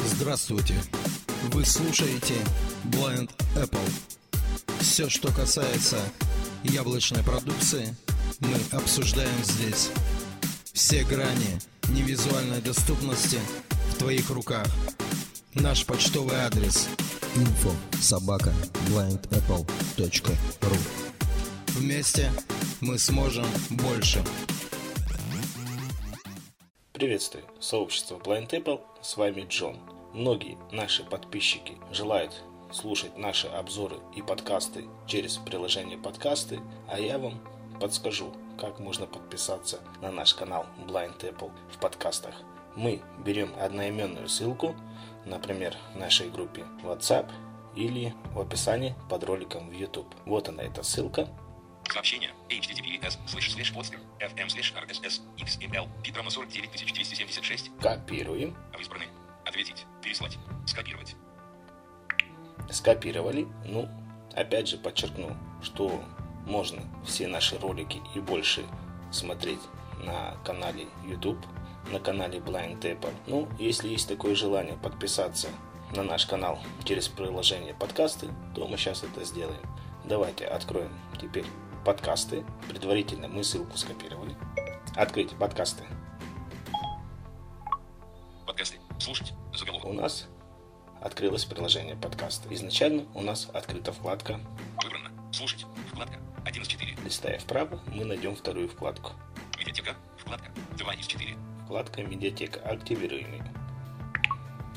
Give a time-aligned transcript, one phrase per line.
[0.00, 0.74] Здравствуйте!
[1.52, 2.34] Вы слушаете
[2.84, 3.90] Blind Apple.
[4.80, 5.98] Все, что касается
[6.64, 7.94] яблочной продукции,
[8.40, 9.90] мы обсуждаем здесь.
[10.72, 11.60] Все грани
[11.90, 13.38] невизуальной доступности
[13.92, 14.66] в твоих руках.
[15.54, 16.88] Наш почтовый адрес
[17.36, 18.52] info собака
[18.88, 20.78] blindapple.ru
[21.68, 22.30] Вместе
[22.80, 24.22] мы сможем больше.
[26.98, 29.76] Приветствую, сообщество Blind Apple, с вами Джон.
[30.12, 36.58] Многие наши подписчики желают слушать наши обзоры и подкасты через приложение подкасты,
[36.88, 37.34] а я вам
[37.80, 42.34] подскажу, как можно подписаться на наш канал Blind Apple в подкастах.
[42.74, 44.74] Мы берем одноименную ссылку,
[45.24, 47.30] например, в нашей группе WhatsApp
[47.76, 50.12] или в описании под роликом в YouTube.
[50.26, 51.28] Вот она эта ссылка.
[51.92, 52.30] Сообщение.
[52.48, 59.08] Https слэш слэш podster fm слэш rss xml питрома 49276 Копируем, в избранный
[59.48, 59.86] ответить.
[60.02, 60.38] Переслать.
[60.66, 61.16] Скопировать.
[62.70, 63.46] Скопировали.
[63.64, 63.88] Ну,
[64.34, 66.04] опять же подчеркну, что
[66.46, 68.64] можно все наши ролики и больше
[69.10, 69.60] смотреть
[70.04, 71.44] на канале YouTube,
[71.90, 73.14] на канале Blind Apple.
[73.26, 75.48] Ну, если есть такое желание подписаться
[75.94, 79.62] на наш канал через приложение подкасты, то мы сейчас это сделаем.
[80.04, 81.46] Давайте откроем теперь
[81.88, 82.44] подкасты.
[82.68, 84.36] Предварительно мы ссылку скопировали.
[84.94, 85.84] Открыть подкасты.
[88.46, 90.26] подкасты слушать заголовок У нас
[91.00, 92.52] открылось приложение подкаста.
[92.54, 94.38] Изначально у нас открыта вкладка.
[94.84, 99.12] выбрано слушать вкладка 1 из 4 Листая вправо, мы найдем вторую вкладку.
[99.58, 102.60] медиатека вкладка 2 из 4 Вкладка «Медиатека».
[102.68, 103.54] Активируем ее.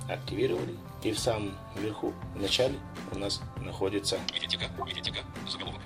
[0.08, 0.78] Активировали.
[1.04, 2.80] И в самом верху, в начале,
[3.12, 5.82] у нас находится медиатека медиатека заголовок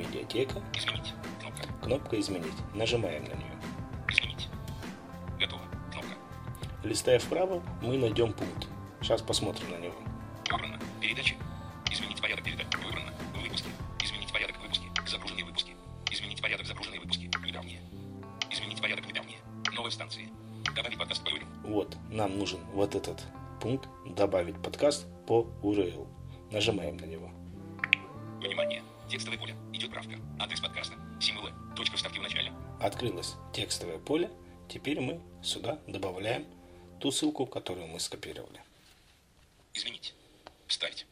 [0.00, 0.62] медиатека.
[0.74, 2.74] изменить кнопка Кнопка «Изменить».
[2.74, 3.58] Нажимаем на нее.
[4.08, 4.48] изменить
[5.38, 6.14] готово кнопка
[6.82, 8.68] Листая вправо, мы найдем пункт.
[9.00, 9.94] Сейчас посмотрим на него.
[10.50, 11.36] выбрано передачи
[11.90, 13.68] изменить порядок передач выбрано выпуски
[14.02, 15.76] изменить порядок выпуски загруженные выпуски
[16.10, 17.80] изменить порядок загруженные выпуски недавние
[18.50, 19.38] изменить порядок недавние
[19.72, 20.28] новые станции
[20.74, 21.46] добавить подкаст по URL.
[21.64, 23.24] Вот, нам нужен вот этот
[23.60, 26.06] пункт «Добавить подкаст по URL».
[26.50, 27.30] Нажимаем на него.
[28.40, 28.82] Внимание!
[29.10, 29.56] Текстовое поле.
[29.72, 30.12] Идет правка.
[30.38, 30.94] Адрес подкаста.
[31.20, 31.52] Символы.
[31.74, 32.52] Точка вставки в начале.
[32.80, 34.30] Открылось текстовое поле.
[34.68, 36.46] Теперь мы сюда добавляем
[37.00, 38.60] ту ссылку, которую мы скопировали.
[39.74, 40.14] Изменить.
[40.68, 41.06] Вставить.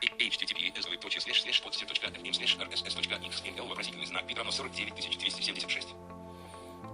[0.00, 5.88] https двоеточие слэш слэш podster точка fm слэш rss точка xml вопросительный знак Питрома 49276.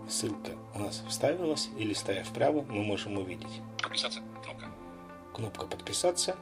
[0.09, 4.22] Ссылка у нас вставилась, и листая вправо, мы можем увидеть Подписаться.
[4.43, 4.72] Кнопка.
[5.34, 6.39] кнопка «Подписаться»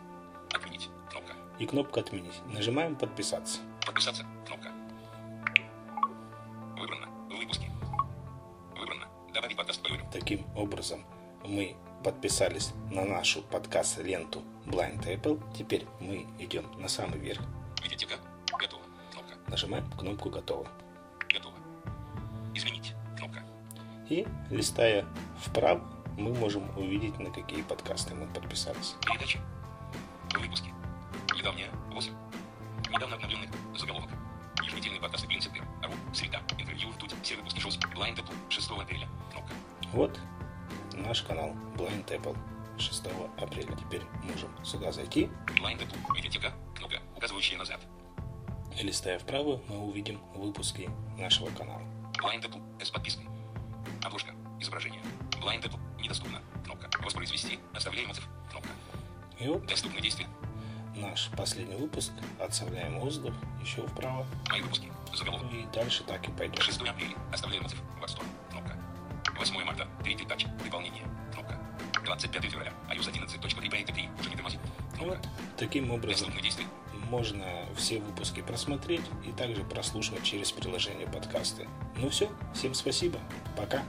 [0.53, 0.89] Отменить.
[1.11, 1.35] Кнопка.
[1.59, 2.47] и кнопка «Отменить».
[2.47, 3.59] Нажимаем «Подписаться».
[3.89, 4.23] Подписаться.
[4.47, 4.69] Кнопка.
[6.77, 7.09] Выбрано.
[7.31, 7.71] Выпуски.
[8.77, 9.07] Выбрано.
[9.33, 9.89] Добавить подкаст по.
[10.13, 11.07] Таким образом,
[11.43, 15.43] мы подписались на нашу подкаст-ленту Blind Apple.
[15.57, 17.41] Теперь мы идем на самый верх,
[17.83, 18.17] Медиатека.
[18.59, 18.83] Готово.
[19.11, 19.35] Кнопка.
[19.49, 20.69] нажимаем кнопку «Готово».
[21.27, 21.55] Готово.
[22.55, 22.93] Изменить.
[23.17, 23.43] Кнопка.
[24.11, 25.07] И, листая
[25.41, 25.83] вправо,
[26.19, 28.97] мы можем увидеть, на какие подкасты мы подписались.
[29.01, 29.41] Передачи.
[30.35, 30.75] Выпуски.
[31.35, 31.71] Недавняя.
[31.91, 32.13] 8.
[32.91, 34.11] Недавно обновленный заголовок.
[34.63, 35.59] Еженедельные подкасты принципы.
[35.83, 35.93] Ру.
[36.13, 36.41] Среда.
[36.59, 36.91] Интервью.
[36.93, 37.15] Ртуть.
[37.23, 37.71] Все выпуски шоу.
[37.95, 38.35] Blind Apple.
[38.49, 39.09] 6 апреля.
[39.31, 39.53] Кнопка.
[39.93, 40.19] Вот
[40.95, 42.37] наш канал Blind Apple
[42.79, 43.07] 6
[43.39, 43.77] апреля.
[43.77, 45.29] Теперь можем сюда зайти.
[45.47, 46.15] Blind Apple.
[46.15, 46.53] Медиатека.
[46.77, 47.81] Кнопка, указывающая назад.
[48.81, 50.89] Листая вправо, мы увидим выпуски
[51.19, 51.83] нашего канала.
[52.23, 52.85] Blind Apple.
[52.85, 53.27] С подпиской.
[54.03, 54.33] Обложка.
[54.61, 55.03] Изображение.
[55.33, 55.79] Blind Apple.
[56.01, 56.41] Недоступно.
[56.65, 56.89] Кнопка.
[57.03, 57.59] Воспроизвести.
[57.75, 58.27] Оставляем отзыв.
[58.51, 58.71] Кнопка.
[59.41, 60.27] И вот Доступны действия.
[61.01, 62.13] Наш последний выпуск.
[62.41, 64.27] Отставляем отзыв еще вправо.
[64.51, 64.93] Мои выпуски.
[65.15, 65.47] Заголовок.
[65.53, 66.63] И дальше так и пойдет.
[66.63, 67.15] 6 апреля.
[67.33, 67.81] Оставляем отзыв.
[68.01, 68.27] Восторг.
[68.51, 68.77] Кнопка.
[69.37, 69.89] 8 марта.
[70.03, 70.47] Третий тач.
[70.63, 71.05] Выполнение.
[71.33, 71.59] Кнопка.
[72.05, 72.73] 25 февраля.
[72.91, 74.21] iOS 11.3.3.
[74.21, 74.61] Уже не тормозит.
[74.61, 75.17] И Кнопка.
[75.17, 76.33] вот таким образом
[77.09, 77.45] можно
[77.77, 81.67] все выпуски просмотреть и также прослушивать через приложение подкасты.
[81.97, 83.19] Ну все, всем спасибо,
[83.57, 83.83] пока.